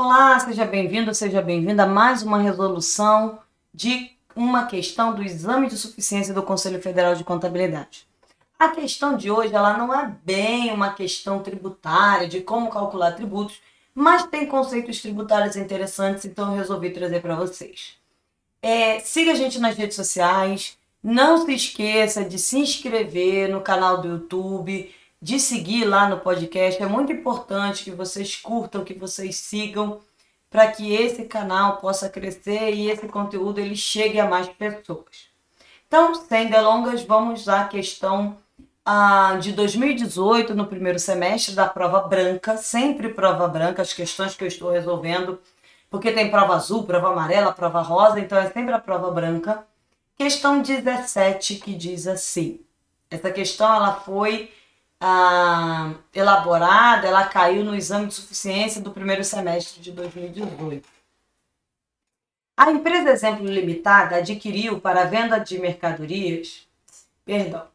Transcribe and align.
Olá, 0.00 0.38
seja 0.38 0.64
bem-vindo, 0.64 1.12
seja 1.12 1.42
bem-vinda 1.42 1.82
a 1.82 1.86
mais 1.86 2.22
uma 2.22 2.38
resolução 2.38 3.40
de 3.74 4.12
uma 4.36 4.66
questão 4.66 5.12
do 5.12 5.24
exame 5.24 5.68
de 5.68 5.76
suficiência 5.76 6.32
do 6.32 6.40
Conselho 6.40 6.80
Federal 6.80 7.16
de 7.16 7.24
Contabilidade. 7.24 8.06
A 8.56 8.68
questão 8.68 9.16
de 9.16 9.28
hoje 9.28 9.52
ela 9.52 9.76
não 9.76 9.92
é 9.92 10.14
bem 10.24 10.72
uma 10.72 10.92
questão 10.92 11.42
tributária, 11.42 12.28
de 12.28 12.40
como 12.40 12.70
calcular 12.70 13.10
tributos, 13.10 13.60
mas 13.92 14.24
tem 14.24 14.46
conceitos 14.46 15.02
tributários 15.02 15.56
interessantes, 15.56 16.24
então 16.24 16.52
eu 16.52 16.58
resolvi 16.58 16.90
trazer 16.90 17.20
para 17.20 17.34
vocês. 17.34 17.94
É, 18.62 19.00
siga 19.00 19.32
a 19.32 19.34
gente 19.34 19.58
nas 19.58 19.76
redes 19.76 19.96
sociais, 19.96 20.78
não 21.02 21.44
se 21.44 21.52
esqueça 21.52 22.24
de 22.24 22.38
se 22.38 22.56
inscrever 22.56 23.48
no 23.48 23.62
canal 23.62 24.00
do 24.00 24.06
YouTube, 24.06 24.94
de 25.20 25.38
seguir 25.38 25.84
lá 25.84 26.08
no 26.08 26.20
podcast. 26.20 26.82
É 26.82 26.86
muito 26.86 27.12
importante 27.12 27.84
que 27.84 27.90
vocês 27.90 28.36
curtam, 28.36 28.84
que 28.84 28.94
vocês 28.94 29.36
sigam, 29.36 30.00
para 30.50 30.70
que 30.70 30.94
esse 30.94 31.24
canal 31.24 31.76
possa 31.78 32.08
crescer 32.08 32.72
e 32.72 32.90
esse 32.90 33.06
conteúdo 33.08 33.60
ele 33.60 33.76
chegue 33.76 34.18
a 34.18 34.28
mais 34.28 34.48
pessoas. 34.48 35.28
Então, 35.86 36.14
sem 36.14 36.48
delongas, 36.48 37.02
vamos 37.02 37.48
à 37.48 37.64
questão 37.64 38.38
ah, 38.84 39.36
de 39.40 39.52
2018, 39.52 40.54
no 40.54 40.66
primeiro 40.66 40.98
semestre 40.98 41.54
da 41.54 41.66
prova 41.66 42.00
branca, 42.00 42.56
sempre 42.56 43.10
prova 43.10 43.46
branca, 43.48 43.82
as 43.82 43.92
questões 43.92 44.34
que 44.34 44.44
eu 44.44 44.48
estou 44.48 44.70
resolvendo, 44.70 45.38
porque 45.90 46.12
tem 46.12 46.30
prova 46.30 46.54
azul, 46.54 46.84
prova 46.84 47.10
amarela, 47.10 47.52
prova 47.52 47.80
rosa, 47.80 48.20
então 48.20 48.38
é 48.38 48.50
sempre 48.50 48.72
a 48.72 48.78
prova 48.78 49.10
branca. 49.10 49.66
Questão 50.16 50.60
17 50.62 51.56
que 51.56 51.74
diz 51.74 52.06
assim. 52.06 52.60
Essa 53.10 53.30
questão 53.30 53.74
ela 53.74 53.94
foi 53.94 54.50
ah, 55.00 55.94
elaborada, 56.14 57.06
ela 57.06 57.26
caiu 57.26 57.64
no 57.64 57.74
exame 57.74 58.08
de 58.08 58.14
suficiência 58.14 58.80
do 58.80 58.90
primeiro 58.90 59.24
semestre 59.24 59.80
de 59.80 59.92
2018. 59.92 60.88
A 62.56 62.70
empresa 62.70 63.10
Exemplo 63.10 63.46
Limitada 63.46 64.16
adquiriu 64.16 64.80
para 64.80 65.04
venda 65.04 65.38
de 65.38 65.58
mercadorias, 65.60 66.66
perdão, 67.24 67.68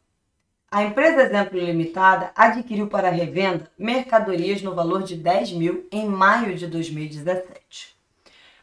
a 0.69 0.83
empresa 0.83 1.21
Exemplo 1.21 1.59
Limitada 1.59 2.31
adquiriu 2.35 2.87
para 2.87 3.09
revenda 3.09 3.71
mercadorias 3.77 4.61
no 4.61 4.73
valor 4.73 5.03
de 5.03 5.15
10 5.15 5.51
mil 5.51 5.87
em 5.91 6.07
maio 6.07 6.57
de 6.57 6.65
2017. 6.65 7.95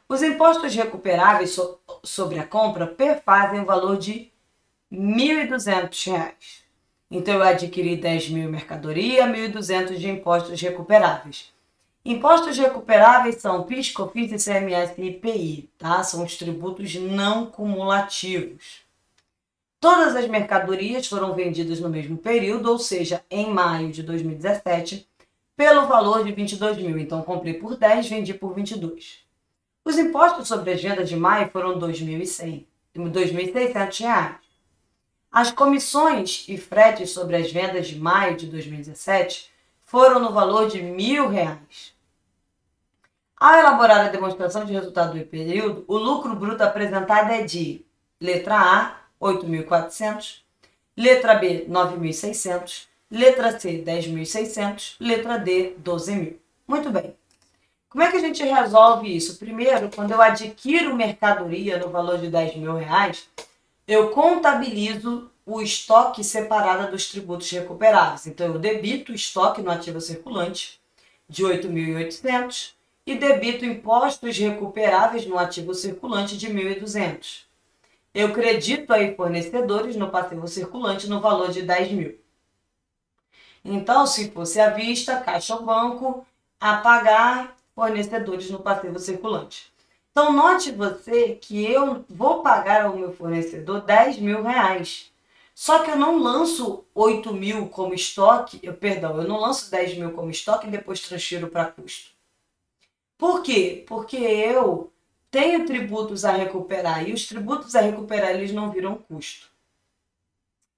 Os 0.08 0.20
impostos 0.20 0.74
recuperáveis 0.74 1.52
so 1.52 1.78
sobre 2.02 2.40
a 2.40 2.46
compra 2.46 2.84
perfazem 2.84 3.60
o 3.60 3.64
valor 3.64 3.96
de 3.96 4.32
R$ 4.90 4.98
1.200. 4.98 6.64
Então 7.10 7.34
eu 7.34 7.42
adquiri 7.42 7.96
10 7.96 8.30
mil 8.30 8.44
em 8.44 8.52
mercadoria, 8.52 9.26
1.200 9.26 9.96
de 9.96 10.08
impostos 10.08 10.60
recuperáveis. 10.60 11.52
Impostos 12.04 12.56
recuperáveis 12.56 13.36
são 13.36 13.64
PIS, 13.64 13.92
COFINS, 13.92 14.46
ICMS 14.46 14.94
e 14.96 15.08
IPI, 15.08 15.68
tá? 15.76 16.02
São 16.02 16.24
os 16.24 16.36
tributos 16.36 16.94
não 16.94 17.46
cumulativos. 17.46 18.82
Todas 19.80 20.14
as 20.14 20.28
mercadorias 20.28 21.06
foram 21.06 21.34
vendidas 21.34 21.80
no 21.80 21.88
mesmo 21.88 22.16
período, 22.16 22.70
ou 22.70 22.78
seja, 22.78 23.24
em 23.30 23.50
maio 23.50 23.90
de 23.90 24.02
2017, 24.02 25.06
pelo 25.56 25.86
valor 25.86 26.24
de 26.24 26.32
22 26.32 26.78
mil. 26.78 26.98
Então 26.98 27.22
comprei 27.22 27.54
por 27.54 27.76
10, 27.76 28.08
vendi 28.08 28.34
por 28.34 28.54
22. 28.54 29.20
Os 29.84 29.98
impostos 29.98 30.48
sobre 30.48 30.72
as 30.72 30.82
vendas 30.82 31.08
de 31.08 31.16
maio 31.16 31.50
foram 31.50 31.78
R$ 31.78 31.86
2.600. 31.86 34.49
As 35.32 35.52
comissões 35.52 36.44
e 36.48 36.58
fretes 36.58 37.10
sobre 37.10 37.36
as 37.36 37.52
vendas 37.52 37.86
de 37.86 37.96
maio 37.96 38.36
de 38.36 38.46
2017 38.46 39.48
foram 39.82 40.18
no 40.18 40.32
valor 40.32 40.68
de 40.68 40.82
mil 40.82 41.28
reais. 41.28 41.94
Ao 43.36 43.54
elaborar 43.54 44.00
a 44.00 44.08
demonstração 44.08 44.64
de 44.64 44.72
resultado 44.72 45.16
do 45.16 45.24
período, 45.24 45.84
o 45.86 45.96
lucro 45.96 46.34
bruto 46.34 46.64
apresentado 46.64 47.30
é 47.30 47.42
de 47.42 47.84
letra 48.20 48.56
A, 48.56 48.96
8.400, 49.20 50.40
letra 50.96 51.34
B, 51.36 51.64
9.600, 51.68 52.88
letra 53.08 53.58
C, 53.58 53.84
10.600, 53.86 54.96
letra 54.98 55.38
D, 55.38 55.76
12.000. 55.80 56.36
Muito 56.66 56.90
bem. 56.90 57.14
Como 57.88 58.02
é 58.02 58.10
que 58.10 58.16
a 58.16 58.20
gente 58.20 58.42
resolve 58.42 59.16
isso? 59.16 59.38
Primeiro, 59.38 59.90
quando 59.94 60.10
eu 60.10 60.20
adquiro 60.20 60.94
mercadoria 60.96 61.78
no 61.78 61.88
valor 61.88 62.18
de 62.18 62.28
10 62.28 62.56
mil 62.56 62.74
reais, 62.74 63.28
eu 63.90 64.10
contabilizo 64.10 65.28
o 65.44 65.60
estoque 65.60 66.22
separado 66.22 66.92
dos 66.92 67.10
tributos 67.10 67.50
recuperáveis. 67.50 68.24
Então, 68.24 68.46
eu 68.46 68.56
debito 68.56 69.10
o 69.10 69.14
estoque 69.16 69.60
no 69.60 69.68
ativo 69.68 70.00
circulante 70.00 70.80
de 71.28 71.42
8.800 71.42 72.74
e 73.04 73.16
debito 73.16 73.64
impostos 73.64 74.38
recuperáveis 74.38 75.26
no 75.26 75.36
ativo 75.36 75.74
circulante 75.74 76.38
de 76.38 76.46
1.200. 76.46 77.40
Eu 78.14 78.32
credito 78.32 78.92
aí 78.92 79.16
fornecedores 79.16 79.96
no 79.96 80.08
passivo 80.08 80.46
circulante 80.46 81.08
no 81.08 81.20
valor 81.20 81.50
de 81.50 81.62
10 81.62 81.90
mil. 81.90 82.16
Então, 83.64 84.06
se 84.06 84.30
fosse 84.30 84.60
à 84.60 84.70
vista, 84.70 85.18
caixa 85.18 85.56
ou 85.56 85.64
banco, 85.64 86.24
a 86.60 86.76
pagar 86.76 87.56
fornecedores 87.74 88.48
no 88.50 88.60
passivo 88.60 89.00
circulante. 89.00 89.68
Então, 90.10 90.32
note 90.32 90.72
você 90.72 91.34
que 91.36 91.64
eu 91.64 92.04
vou 92.08 92.42
pagar 92.42 92.86
ao 92.86 92.96
meu 92.96 93.12
fornecedor 93.12 93.82
10 93.82 94.18
mil 94.18 94.42
reais. 94.42 95.12
Só 95.54 95.80
que 95.80 95.90
eu 95.90 95.96
não 95.96 96.18
lanço 96.18 96.84
8 96.94 97.32
mil 97.34 97.68
como 97.68 97.94
estoque, 97.94 98.58
eu, 98.62 98.74
perdão, 98.74 99.20
eu 99.20 99.28
não 99.28 99.38
lanço 99.38 99.70
10 99.70 99.98
mil 99.98 100.12
como 100.12 100.30
estoque 100.30 100.66
e 100.66 100.70
depois 100.70 101.00
transfiro 101.00 101.48
para 101.48 101.66
custo. 101.66 102.10
Por 103.18 103.42
quê? 103.42 103.84
Porque 103.86 104.16
eu 104.16 104.90
tenho 105.30 105.66
tributos 105.66 106.24
a 106.24 106.32
recuperar 106.32 107.06
e 107.08 107.12
os 107.12 107.26
tributos 107.26 107.76
a 107.76 107.80
recuperar 107.80 108.30
eles 108.30 108.52
não 108.52 108.70
viram 108.72 108.96
custo. 108.96 109.48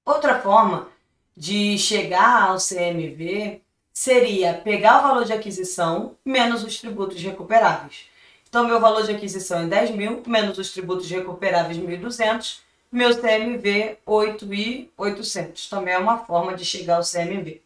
Outra 0.04 0.40
forma 0.40 0.88
de 1.36 1.78
chegar 1.78 2.48
ao 2.48 2.56
CMV 2.58 3.62
seria 3.92 4.54
pegar 4.54 4.98
o 4.98 5.02
valor 5.02 5.24
de 5.24 5.32
aquisição 5.32 6.16
menos 6.24 6.64
os 6.64 6.80
tributos 6.80 7.22
recuperáveis. 7.22 8.11
Então, 8.52 8.66
meu 8.66 8.78
valor 8.78 9.02
de 9.02 9.12
aquisição 9.12 9.60
é 9.60 9.66
10 9.66 9.92
mil, 9.92 10.22
menos 10.26 10.58
os 10.58 10.70
tributos 10.72 11.08
recuperáveis 11.10 11.78
1.200, 11.78 12.58
meu 12.92 13.18
CMV 13.18 13.96
8.800. 14.06 15.70
Também 15.70 15.94
é 15.94 15.98
uma 15.98 16.18
forma 16.18 16.54
de 16.54 16.62
chegar 16.62 16.96
ao 16.96 17.02
CMV. 17.02 17.62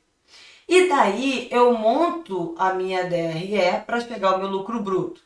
E 0.68 0.88
daí 0.88 1.48
eu 1.50 1.76
monto 1.76 2.54
a 2.56 2.72
minha 2.72 3.02
DRE 3.02 3.80
para 3.84 4.00
pegar 4.04 4.36
o 4.36 4.38
meu 4.38 4.46
lucro 4.46 4.80
bruto. 4.80 5.20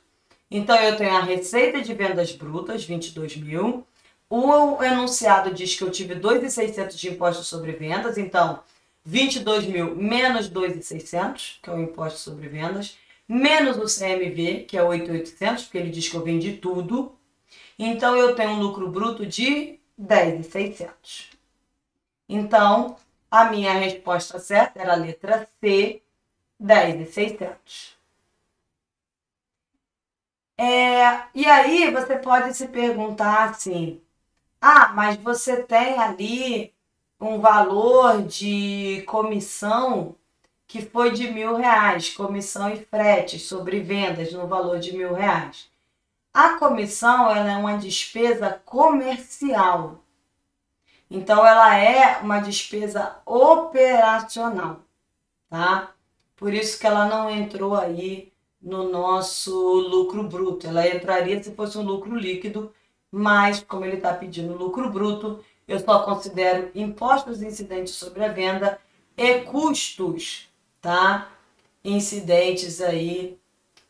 Então 0.51 0.75
eu 0.77 0.97
tenho 0.97 1.15
a 1.15 1.21
receita 1.21 1.83
de 1.83 1.93
vendas 1.93 2.33
brutas, 2.33 2.83
22 2.83 3.37
mil. 3.37 3.87
O 4.31 4.83
enunciado 4.83 5.53
diz 5.53 5.75
que 5.75 5.85
eu 5.85 5.91
tive 5.91 6.15
2.600 6.15 6.95
de 6.95 7.11
imposto 7.11 7.45
sobre 7.45 7.73
vendas, 7.73 8.17
então 8.17 8.61
22 9.05 9.67
mil 9.67 9.95
menos 9.95 10.49
2.600, 10.49 11.57
que 11.63 11.69
é 11.69 11.75
o 11.75 11.83
imposto 11.83 12.19
sobre 12.19 12.49
vendas 12.49 12.97
menos 13.31 13.77
o 13.77 13.87
CMV, 13.87 14.65
que 14.65 14.77
é 14.77 14.83
8.800, 14.83 15.63
porque 15.65 15.79
ele 15.79 15.91
diz 15.91 16.09
que 16.09 16.17
eu 16.17 16.25
vendi 16.25 16.57
tudo. 16.57 17.17
Então, 17.79 18.17
eu 18.17 18.35
tenho 18.35 18.51
um 18.51 18.61
lucro 18.61 18.91
bruto 18.91 19.25
de 19.25 19.79
10.600. 19.99 21.31
Então, 22.29 22.97
a 23.31 23.45
minha 23.47 23.73
resposta 23.75 24.39
certa 24.39 24.81
era 24.81 24.93
a 24.95 24.97
letra 24.97 25.49
C, 25.61 26.03
10.600. 26.61 27.97
É, 30.59 31.23
e 31.35 31.47
aí 31.47 31.91
você 31.91 32.17
pode 32.17 32.55
se 32.55 32.69
perguntar 32.69 33.51
assim: 33.51 34.01
ah, 34.61 34.93
mas 34.95 35.17
você 35.17 35.63
tem 35.63 35.99
ali 35.99 36.75
um 37.21 37.41
valor 37.41 38.23
de 38.23 39.03
comissão 39.07 40.17
que 40.71 40.81
foi 40.81 41.11
de 41.11 41.29
mil 41.29 41.57
reais, 41.57 42.11
comissão 42.11 42.73
e 42.73 42.77
frete 42.77 43.41
sobre 43.41 43.81
vendas 43.81 44.33
no 44.33 44.47
valor 44.47 44.79
de 44.79 44.97
mil 44.97 45.13
reais. 45.13 45.69
A 46.33 46.51
comissão 46.51 47.29
ela 47.29 47.51
é 47.51 47.57
uma 47.57 47.77
despesa 47.77 48.63
comercial. 48.65 50.05
Então 51.11 51.45
ela 51.45 51.77
é 51.77 52.19
uma 52.19 52.39
despesa 52.39 53.17
operacional, 53.27 54.79
tá? 55.49 55.93
Por 56.37 56.55
isso 56.55 56.79
que 56.79 56.87
ela 56.87 57.05
não 57.07 57.29
entrou 57.29 57.75
aí 57.75 58.33
no 58.63 58.89
nosso 58.89 59.53
lucro 59.75 60.23
bruto. 60.23 60.69
Ela 60.69 60.87
entraria 60.87 61.43
se 61.43 61.53
fosse 61.53 61.77
um 61.79 61.83
lucro 61.83 62.15
líquido, 62.15 62.73
mas 63.11 63.59
como 63.59 63.85
ele 63.85 63.97
está 63.97 64.15
pedindo 64.15 64.57
lucro 64.57 64.89
bruto, 64.89 65.45
eu 65.67 65.81
só 65.81 66.05
considero 66.05 66.71
impostos 66.77 67.43
incidentes 67.43 67.95
sobre 67.95 68.25
a 68.25 68.29
venda 68.29 68.79
e 69.17 69.41
custos 69.41 70.49
tá? 70.81 71.31
Incidentes 71.85 72.81
aí 72.81 73.39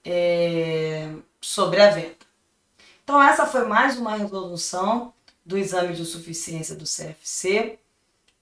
é, 0.04 1.10
sobre 1.40 1.80
a 1.80 1.90
venda. 1.90 2.16
Então, 3.02 3.22
essa 3.22 3.46
foi 3.46 3.64
mais 3.64 3.98
uma 3.98 4.16
resolução 4.16 5.12
do 5.44 5.58
exame 5.58 5.94
de 5.94 6.04
suficiência 6.04 6.76
do 6.76 6.84
CFC. 6.84 7.78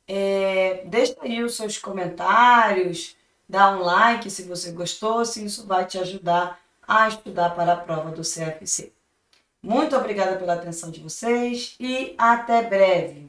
É, 0.06 0.82
deixa 0.86 1.16
aí 1.22 1.42
os 1.42 1.56
seus 1.56 1.78
comentários, 1.78 3.16
dá 3.48 3.70
um 3.70 3.80
like 3.80 4.30
se 4.30 4.42
você 4.42 4.72
gostou, 4.72 5.24
se 5.24 5.44
isso 5.44 5.66
vai 5.66 5.86
te 5.86 5.98
ajudar 5.98 6.60
a 6.86 7.08
estudar 7.08 7.50
para 7.50 7.74
a 7.74 7.76
prova 7.76 8.10
do 8.10 8.22
CFC. 8.22 8.92
Muito 9.62 9.96
obrigada 9.96 10.36
pela 10.36 10.54
atenção 10.54 10.90
de 10.90 11.00
vocês 11.00 11.74
e 11.80 12.14
até 12.16 12.62
breve. 12.62 13.28